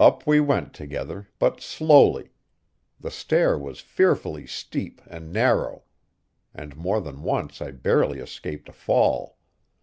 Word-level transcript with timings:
Up 0.00 0.26
we 0.26 0.40
went 0.40 0.72
together, 0.72 1.28
but 1.38 1.60
slowly. 1.60 2.30
The 3.00 3.10
stair 3.10 3.58
was 3.58 3.80
fearfully 3.80 4.46
steep 4.46 5.02
and 5.06 5.30
narrow, 5.30 5.82
and 6.54 6.74
more 6.74 7.02
than 7.02 7.22
once 7.22 7.60
I 7.60 7.72
barely 7.72 8.18
escaped 8.18 8.70
a 8.70 8.72
fall. 8.72 9.36